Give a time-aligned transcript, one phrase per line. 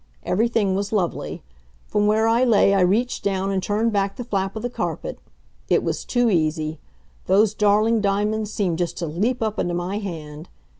[0.23, 1.43] Everything was lovely.
[1.87, 5.19] From where I lay I reached down and turned back the flap of the carpet.
[5.69, 6.79] It was too easy.
[7.27, 10.49] Those darling diamonds seemed just to leap up into my hand.